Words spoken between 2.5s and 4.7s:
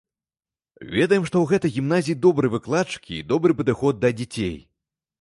выкладчыкі і добры падыход да дзяцей.